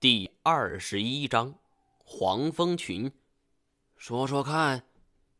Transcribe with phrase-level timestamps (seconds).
[0.00, 1.56] 第二十一章，
[2.02, 3.12] 黄蜂群。
[3.98, 4.82] 说说看，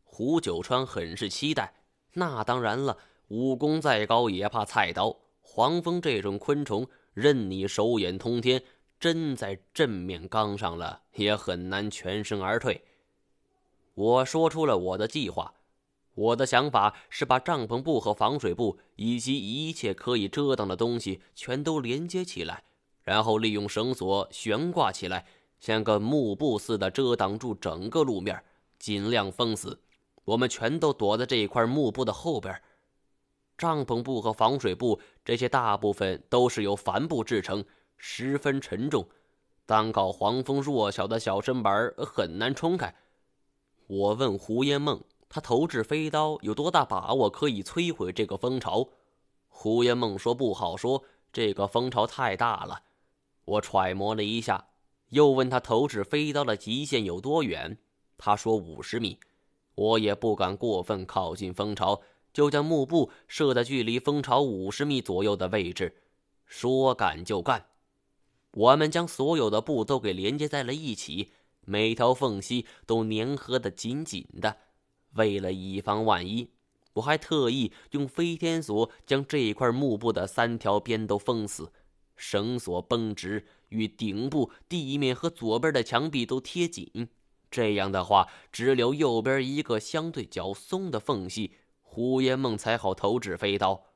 [0.05, 1.73] 胡九川很是期待。
[2.13, 5.17] 那当然了，武功再高也怕菜刀。
[5.41, 8.63] 黄蜂这种昆虫，任你手眼通天，
[8.99, 12.85] 真在正面刚上了，也很难全身而退。
[13.95, 15.55] 我说出了我的计划。
[16.15, 22.65] 我的想法是把帐篷布和防水布以及一切可以遮挡的东西全都连接起来。
[23.03, 25.27] 然后利用绳索悬挂起来，
[25.59, 28.43] 像个幕布似的遮挡住整个路面，
[28.79, 29.81] 尽量封死。
[30.25, 32.63] 我们全都躲在这一块幕布的后边。
[33.59, 37.65] 帐篷布和防水布这些大部分都是由帆布制成，
[37.97, 39.07] 十分沉重，
[39.67, 42.95] 单靠黄蜂弱小的小身板很难冲开。
[43.87, 48.89] 我问胡烟梦，他投掷飞刀有多大把握可以摧毁这个蜂巢？
[49.49, 52.83] 胡烟梦说不好说，这个蜂巢太大了。
[53.45, 54.69] 我揣摩了一下，
[55.09, 57.79] 又问他投掷飞刀的极限有多远。
[58.17, 59.19] 他说五十米。
[59.77, 62.03] 我也不敢过分靠近蜂巢，
[62.35, 66.03] 就将幕布设在距离蜂巢五十米左右的位置。
[66.45, 67.67] 说干就干，
[68.53, 74.59] 我们将所有的布都给连接在了一起，每条缝隙都粘合得紧紧的。
[75.13, 76.51] 为了以防万一，
[76.95, 81.73] 我还特意用飞天锁将这块幕布的三条边都封死。
[82.21, 87.09] 绳索绷直，与顶部、地面和左边的墙壁都贴紧。
[87.51, 93.87] 这样的话，只留右边一个相对较松的缝隙，胡烟梦才好投掷飞刀。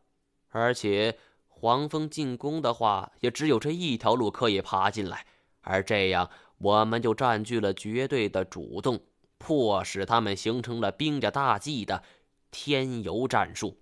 [0.48, 5.26] 而且，黄蜂进攻的话，也只有这一条路可以爬进来。
[5.60, 9.00] 而这样，我们就占据了绝对的主动，
[9.36, 12.02] 迫使他们形成了兵家大忌的
[12.50, 13.78] 天游战术。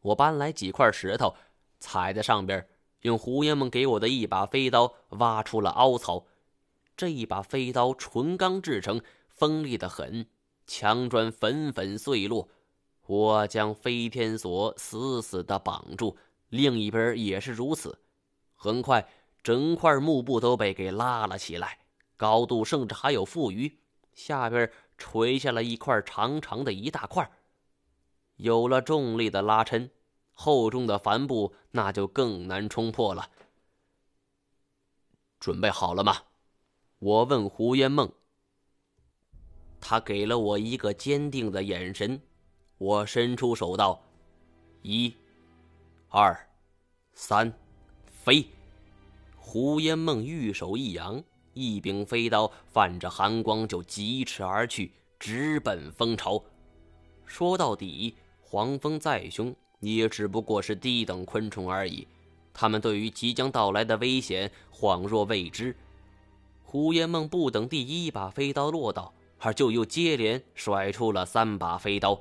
[0.00, 1.36] 我搬来几块石头，
[1.78, 2.66] 踩在上边。
[3.02, 6.26] 用胡爷们给我的一把飞刀挖出了凹槽，
[6.96, 10.26] 这一把飞刀纯钢制成，锋利的很，
[10.66, 12.48] 墙砖粉粉碎落。
[13.06, 16.16] 我将飞天锁死死的绑住，
[16.48, 17.98] 另一边也是如此。
[18.54, 19.06] 很快，
[19.42, 21.78] 整块幕布都被给拉了起来，
[22.16, 23.78] 高度甚至还有富余，
[24.14, 27.28] 下边垂下了一块长长的一大块。
[28.36, 29.90] 有了重力的拉抻。
[30.32, 33.30] 厚重的帆布那就更难冲破了。
[35.38, 36.16] 准备好了吗？
[36.98, 38.10] 我问胡烟梦。
[39.80, 42.20] 他给了我一个坚定的眼神。
[42.78, 44.02] 我伸出手道
[44.82, 45.14] ：“一、
[46.08, 46.48] 二、
[47.12, 47.52] 三，
[48.06, 48.44] 飞！”
[49.38, 51.22] 胡烟梦玉手一扬，
[51.54, 56.42] 一柄飞刀泛着寒光就疾驰而去，直奔蜂巢。
[57.24, 59.54] 说到底，黄蜂再凶。
[59.84, 62.06] 你也只不过是低等昆虫而已，
[62.54, 65.74] 他们对于即将到来的危险恍若未知。
[66.62, 72.16] 胡烟梦不等第一把飞刀落到，而就又接连甩出了三把飞刀。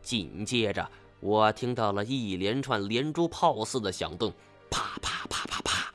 [0.00, 4.32] 紧接着，我听到了一连串连珠炮似的响动，
[4.70, 5.92] 啪啪啪啪啪。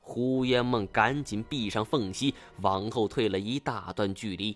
[0.00, 4.54] 胡烟梦赶紧闭上缝隙，往后退了一大段距离。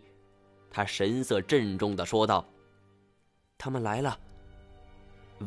[0.71, 2.47] 他神色郑重地说道
[3.57, 4.19] ：“他们来了。”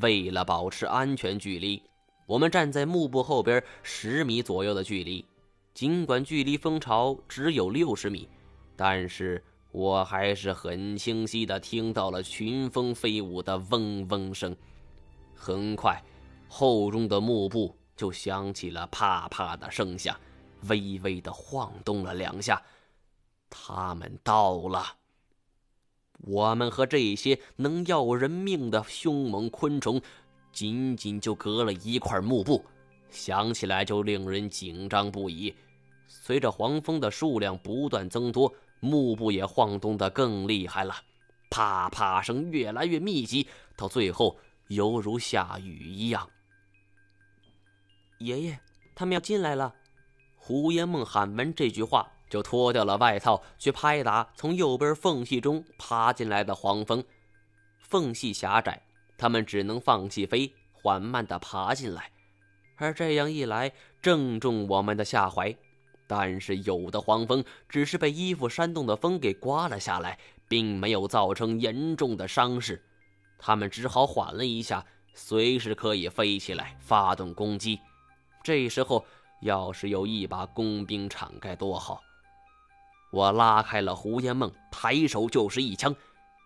[0.01, 1.81] 为了保持安全距离，
[2.25, 5.25] 我们站在幕布后边十米左右的距离。
[5.73, 8.27] 尽管距离蜂巢只有六十米，
[8.75, 14.55] 但是我还是很清晰的听到了群蜂飞舞的嗡嗡声。
[15.35, 16.01] 很快，
[16.47, 20.15] 厚重的幕布就响起了啪啪的声响，
[20.67, 22.61] 微微的晃动了两下。
[23.49, 24.85] 他们到了。
[26.25, 30.01] 我们和这些能要人命的凶猛昆虫，
[30.53, 32.63] 仅仅就隔了一块幕布，
[33.09, 35.53] 想起来就令人紧张不已。
[36.07, 40.95] 随着黄蜂的数量不断增多，幕布也晃动得更厉害了，
[41.49, 46.29] 啪啪声越来越密集，到最后犹如下雨一样。
[48.19, 48.59] 爷爷，
[48.95, 49.75] 他们要进来了！
[50.37, 52.09] 胡延梦喊完这句话。
[52.33, 57.03] 就脱掉了外套，去拍打从右边缝隙中爬进来的黄蜂。
[57.77, 58.81] 缝隙狭窄，
[59.19, 62.09] 他们只能放弃飞，缓慢地爬进来。
[62.77, 63.71] 而这样一来，
[64.01, 65.55] 正中我们的下怀。
[66.07, 72.83] 但是有的黄蜂只是被衣服扇动的风给刮了下来，并没有造成严重的伤势。
[73.37, 74.83] 他们只好缓了一下，
[75.13, 77.79] 随时可以飞起来发动攻击。
[78.43, 79.05] 这时候，
[79.41, 82.01] 要是有一把工兵铲该多好！
[83.13, 85.95] 我拉开了胡烟梦，抬手就是一枪。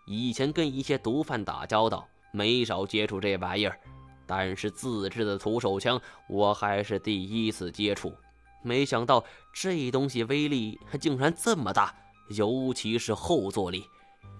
[0.06, 3.80] 以前跟一些毒贩打交道，没少接触这玩意儿，
[4.26, 8.14] 但是自制的徒手枪，我还是第一次接触。
[8.62, 9.24] 没想到
[9.54, 11.96] 这东西威力竟然这么大，
[12.32, 13.86] 尤其是后坐力。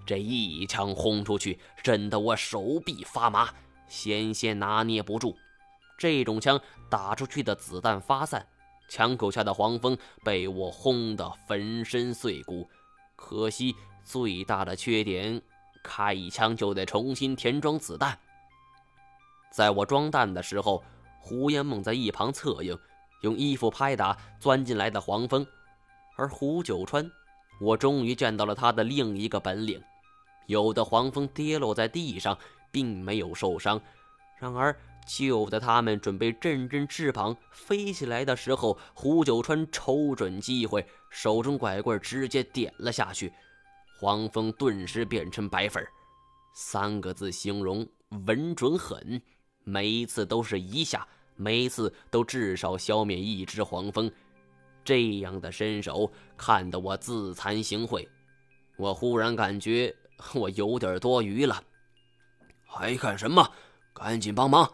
[0.04, 3.48] 这一枪轰出去，震得我手臂发麻，
[3.86, 5.34] 险些拿捏不住。
[5.96, 6.60] 这种枪
[6.90, 8.46] 打出去的子弹发散，
[8.88, 12.68] 枪口下的黄蜂被我轰得粉身碎骨。
[13.14, 15.40] 可惜最大的缺点，
[15.84, 18.18] 开一枪就得重新填装子弹。
[19.50, 20.82] 在我装弹的时候，
[21.20, 22.78] 胡延梦在一旁策应，
[23.22, 25.46] 用衣服拍打钻进来的黄蜂。
[26.16, 27.10] 而胡九川，
[27.60, 29.82] 我终于见到了他的另一个本领。
[30.46, 32.36] 有的黄蜂跌落在地上，
[32.70, 33.80] 并没有受伤。
[34.38, 34.74] 然而，
[35.08, 43.32] 就在他们准备振振翅膀飞起来的时候，胡九川瞅准机会，手中拐棍直接点了下去，
[43.98, 45.84] 黄蜂顿时变成白粉
[46.54, 47.88] 三个字形容：
[48.26, 49.20] 稳准狠。
[49.64, 51.06] 每一次都是一下，
[51.36, 54.10] 每一次都至少消灭一只黄蜂。
[54.84, 58.06] 这样的身手，看得我自惭形秽。
[58.76, 59.94] 我忽然感觉。
[60.34, 61.62] 我有点多余了，
[62.66, 63.48] 还看什么？
[63.94, 64.68] 赶紧帮忙！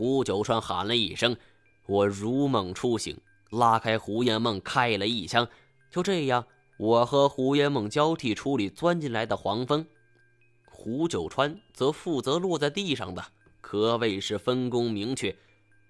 [0.00, 1.36] 胡九川喊了一声，
[1.84, 3.20] 我如梦初醒，
[3.50, 5.46] 拉开胡延梦开了一枪。
[5.90, 6.42] 就这样，
[6.78, 9.84] 我和胡延梦交替处理钻进来的黄蜂，
[10.64, 13.22] 胡九川则负责落在地上的，
[13.60, 15.36] 可谓是分工明确。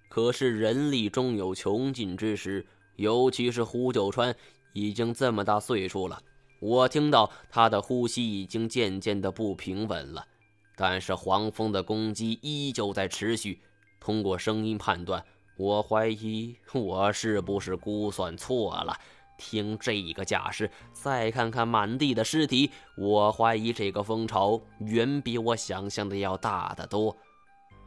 [0.09, 2.67] 可是人力终有穷尽之时，
[2.97, 4.35] 尤其是胡九川
[4.73, 6.21] 已经这么大岁数了。
[6.59, 10.27] 我听到他的呼吸已经渐渐的不平稳了，
[10.75, 13.61] 但是黄蜂的攻击依旧在持续。
[14.01, 15.23] 通过声音判断，
[15.57, 18.99] 我怀疑我是不是估算错了。
[19.37, 27.17] 听这个架势，再看看满地的尸体，我怀疑这个蜂巢远比我想象的要大得多。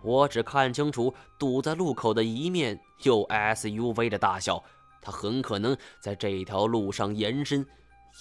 [0.02, 4.64] 我只看清楚堵在路口的一面有 SUV 的大小，
[5.02, 7.66] 它很可能在这条路上延伸。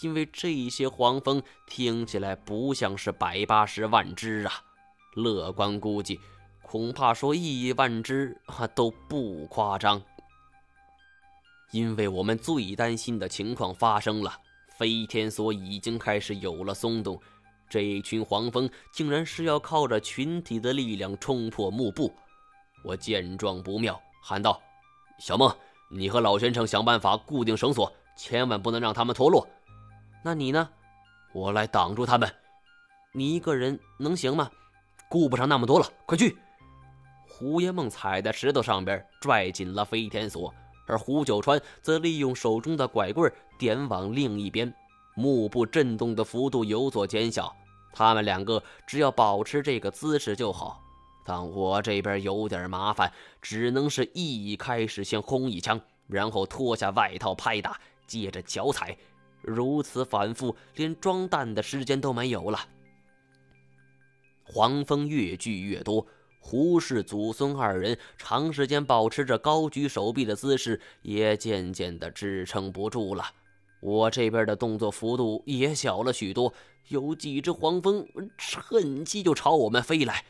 [0.03, 4.53] 因为这些黄蜂听起来不像是百八十万只啊，
[5.15, 6.19] 乐观估计，
[6.73, 10.01] 恐怕说亿万只啊都不夸张。
[11.71, 14.35] 因为我们最担心的情况发生了，
[14.79, 17.21] 飞天锁已经开始有了松动，
[17.69, 22.11] 这群黄蜂竟然是要靠着群体的力量冲破幕布。
[22.83, 24.59] 我见状不妙，喊道
[25.21, 25.55] ：“小梦，
[25.91, 29.47] 你和老先生想办法固定绳索，千万不能让他们脱落。”
[30.25, 30.71] 那你呢？
[31.35, 32.35] 我来挡住他们。
[33.13, 34.51] 你一个人能行吗？
[35.11, 36.35] 顾不上那么多了，快去！
[37.43, 40.55] 胡延梦踩在石头上边，拽紧了飞天锁，
[40.87, 44.73] 而胡九川则利用手中的拐棍点往另一边，
[45.17, 47.53] 幕布震动的幅度有所减小。
[47.93, 50.81] 他们两个只要保持这个姿势就好。
[51.25, 58.97] 但我这边有点麻烦，只能是一开始先轰一枪，然后脱下外套拍打，接着脚踩。
[59.41, 62.61] 如此反复，连装弹的时间都没有了。
[64.45, 66.07] 黄蜂越聚越多，
[66.45, 73.25] 胡氏祖孙二人长时间保持着高举手臂的姿势，也渐渐的支撑不住了。
[73.81, 76.53] 我这边的动作幅度也小了许多，
[76.89, 78.07] 有几只黄蜂
[78.37, 80.25] 趁机就朝我们飞来。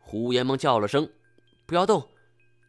[0.00, 1.08] 胡延梦叫了声
[1.66, 2.02] ：“不要动！”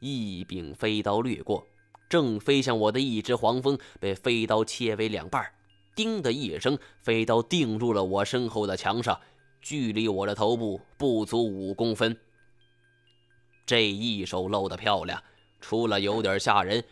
[0.01, 1.65] 一柄飞刀掠过，
[2.09, 5.43] 正飞向我的一只黄蜂被飞刀切为两半。
[5.95, 9.19] 叮的一声，飞刀钉入了我身后的墙上，
[9.61, 12.15] 距离我的头部不足五公分。
[13.69, 15.21] 这一手露得漂亮，
[15.61, 16.83] 除了有点吓人。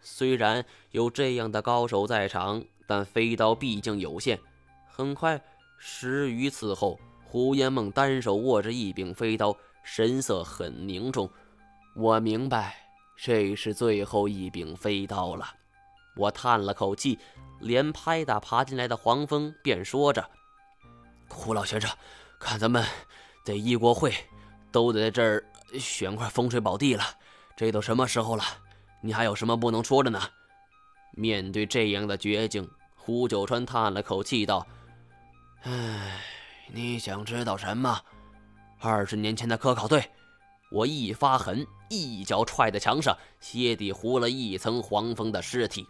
[0.00, 4.38] 虽然有这样的高手在场，但飞刀毕竟有限。
[4.86, 5.42] 很快，
[5.76, 11.28] 十余次后，胡延梦单手握着一柄飞刀，神色很凝重。
[11.96, 12.76] 我明白，
[13.16, 15.44] 这是最后一柄飞刀了。
[16.14, 17.18] 我叹了口气。
[17.58, 20.30] 连拍打爬进来的黄蜂，便说着
[21.28, 21.90] ：“胡老先生，
[22.38, 22.82] 看咱们
[23.44, 24.14] 这一国会
[24.72, 25.44] 都在这儿
[25.78, 27.04] 选块风水宝地了，
[27.56, 28.42] 这都什么时候了？
[29.02, 30.20] 你还有什么不能说的呢？”
[31.12, 34.66] 面对这样的绝境，胡九川叹了口气道
[35.62, 36.20] ：“唉，
[36.72, 38.00] 你想知道什么？
[38.78, 40.02] 二十年前的科考队。”
[40.72, 45.84] 我一发狠，一脚踹在墙上，鞋底糊了一层黄蜂的尸体。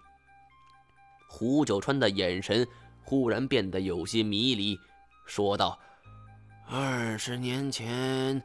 [1.29, 2.67] 胡九川的眼神
[3.03, 4.81] 忽然变得有些迷离，
[5.27, 5.79] 说道
[6.67, 8.43] ：“二十年前，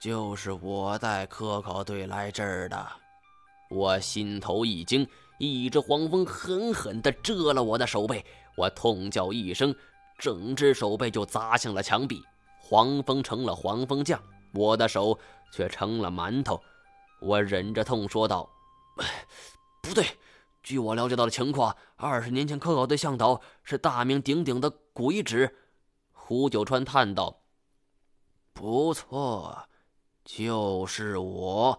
[0.00, 2.86] 就是我带科考队来这儿的。”
[3.70, 5.06] 我心头一惊，
[5.38, 8.24] 一只黄蜂狠狠地蛰了我的手背，
[8.56, 9.74] 我痛叫一声，
[10.18, 12.22] 整只手背就砸向了墙壁。
[12.60, 14.22] 黄蜂成了黄蜂酱，
[14.52, 15.18] 我的手
[15.50, 16.60] 却成了馒头。
[17.20, 18.48] 我忍着痛说道
[19.82, 20.06] ：“不对。”
[20.62, 25.54] 据我了解到的情况，二十年前科考队向导是大名鼎鼎的古一指。
[26.12, 27.42] 胡九川叹道
[28.54, 29.68] ：“不错，
[30.24, 31.78] 就是我。”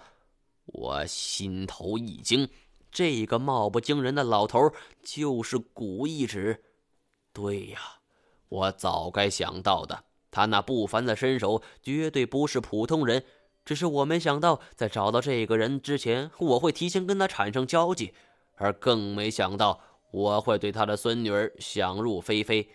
[0.68, 2.50] 我心头一惊，
[2.92, 4.72] 这个貌不惊人的老头
[5.04, 6.64] 就是古一指。
[7.32, 7.80] 对呀，
[8.50, 10.06] 我早该想到的。
[10.32, 13.24] 他那不凡的身手绝对不是普通人，
[13.64, 18.14] 只是我没想到，在找到这个人之前，我会提前跟他产生交集，
[18.56, 19.80] 而更没想到
[20.12, 22.68] 我会对他的孙女儿想入非非。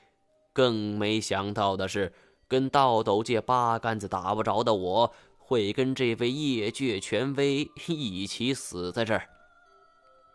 [0.53, 2.13] 更没想到的是，
[2.47, 5.13] 跟道斗界八竿子打不着的我。
[5.51, 9.29] 会跟这位业界权威一起死在这儿。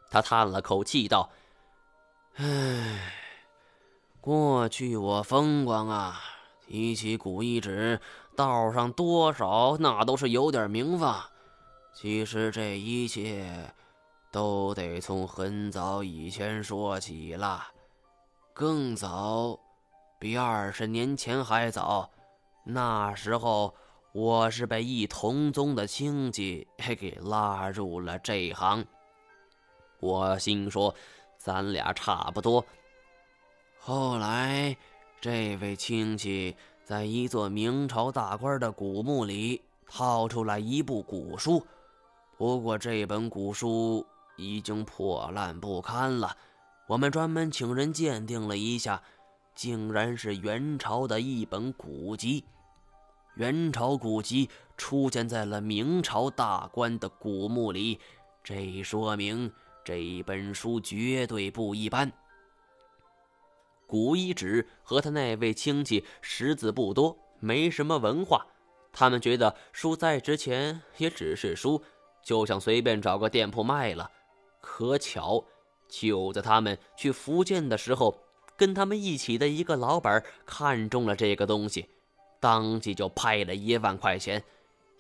[0.09, 1.29] 他叹了口气道
[2.35, 3.13] ：“唉，
[4.19, 6.19] 过去我风光啊，
[6.67, 7.97] 提起古一指，
[8.35, 11.23] 道上多少那都是有点名望。
[11.93, 13.73] 其实这一切
[14.33, 17.65] 都得从很早以前说起了，
[18.53, 19.57] 更早，
[20.19, 22.09] 比二十年前还早。
[22.65, 23.73] 那时候。”
[24.15, 26.65] 我是被一同宗的亲戚
[26.97, 28.85] 给拉入了这行。
[29.99, 30.95] 我心说，
[31.37, 32.65] 咱俩差不多。
[33.77, 34.77] 后来，
[35.19, 36.55] 这位亲戚
[36.85, 41.67] 在一座明朝大官的古墓里掏出来一部古书，
[42.37, 44.07] 不过这本古书
[44.37, 46.37] 已经破烂不堪了。
[46.87, 49.03] 我们专门请人鉴定了一下，
[49.53, 52.45] 竟然是元朝的一本古籍。
[53.35, 57.99] 元朝古籍出现在了明朝大官的古墓里，
[58.43, 59.51] 这说明
[59.83, 62.11] 这本书绝对不一般。
[63.85, 68.45] 古一指和他那位亲戚识字不多，没什么文化，
[68.93, 71.83] 他们觉得书再值钱也只是书，
[72.23, 74.09] 就想随便找个店铺卖了。
[74.61, 75.43] 可巧，
[75.89, 78.17] 就在他们去福建的时候，
[78.55, 81.89] 跟他们一起的一个老板看中了这个东西。
[82.39, 84.43] 当即就派了一万块钱，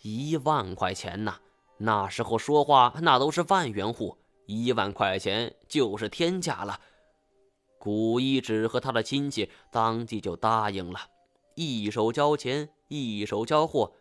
[0.01, 1.39] 一万块钱呐！
[1.77, 6.79] 那时候说话那都是万元户，一万块钱就是天价了。
[7.77, 10.99] 古一指和他的亲戚当即就答应了，
[11.55, 13.91] 一手交钱，一手交货。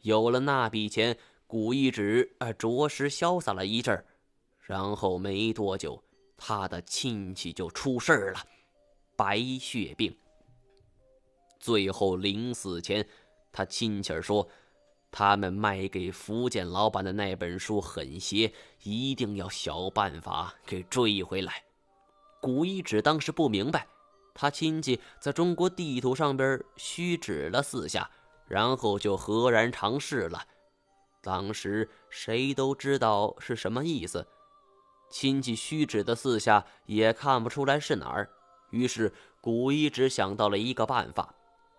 [0.00, 4.04] 有了那笔钱，古一指啊着实潇洒了一阵儿。
[4.60, 6.02] 然后没多久，
[6.36, 8.40] 他的亲戚就出事儿了，
[9.14, 10.16] 白血病。
[11.60, 13.06] 最后临死前，
[13.52, 14.48] 他亲戚说
[15.12, 18.52] ：“他们卖给福建老板的那本书很邪，
[18.82, 21.62] 一定要想办法给追回来。”
[22.40, 23.86] 古一指当时不明白，
[24.32, 28.10] 他亲戚在中国地图上边虚指了四下，
[28.48, 30.42] 然后就赫然尝试了。
[31.22, 34.26] 当时谁都知道是什么意思，
[35.10, 38.30] 亲戚虚指的四下也看不出来是哪儿。
[38.70, 39.12] 于是
[39.42, 41.34] 古一指想到了一个办法。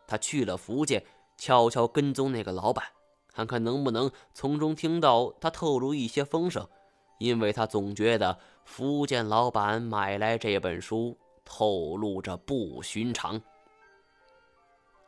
[0.08, 1.04] 他去了福建，
[1.38, 2.86] 悄悄跟踪那个老板，
[3.34, 6.68] 看看能不能从中听到他透露一些风声，
[7.20, 13.42] 因为他总觉得福建老板买来这本书透露着不寻常。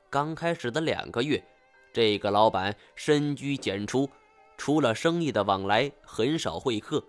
[0.09, 1.43] 刚开始的两个月，
[1.91, 4.09] 这个老板深居简出，
[4.57, 7.03] 除了生意的往来，很少会客。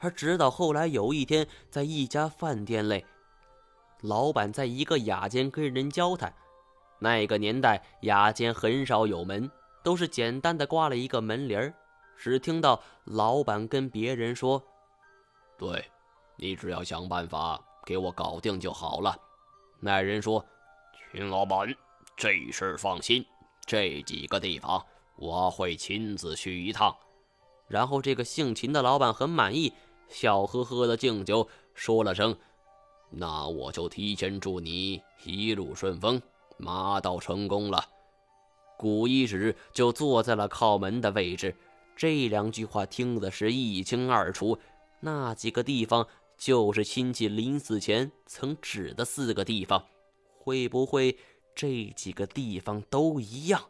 [0.00, 3.06] 而直到后来有一天，在一家饭店内，
[4.00, 6.34] 老板在一个雅间跟人交谈。
[7.02, 9.50] 那个年代，雅间很少有门，
[9.82, 11.74] 都是简单的挂了一个门铃儿。
[12.16, 14.62] 只听到老板跟别人说
[15.58, 15.84] ：“对，
[16.36, 19.16] 你只要想办法给我搞定就好了。”
[19.82, 20.46] 那人说
[21.10, 21.74] ：“秦老板，
[22.16, 23.26] 这事儿放心，
[23.66, 24.80] 这几个地方
[25.16, 26.96] 我会亲自去一趟。”
[27.66, 29.72] 然后这个姓秦的老板很满意，
[30.06, 32.36] 笑呵呵的敬酒，说了声
[33.10, 36.22] ：“那我就提前祝你一路顺风。”
[36.58, 37.84] 马到成功了，
[38.78, 41.54] 古一指就坐在了靠门的位置。
[41.96, 44.58] 这两句话听的是一清二楚。
[45.00, 46.06] 那几个地方
[46.36, 49.84] 就是亲戚临死前曾指的四个地方，
[50.38, 51.18] 会不会
[51.54, 53.60] 这几个地方都一样？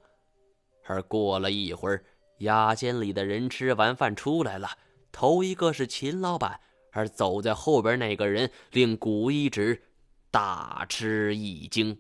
[0.85, 2.05] 而过了一会儿，
[2.39, 4.71] 雅间里的人吃完饭出来了，
[5.11, 6.61] 头一个是秦老板，
[6.93, 9.83] 而走在后边那个人令古一指
[10.31, 11.99] 大吃一惊。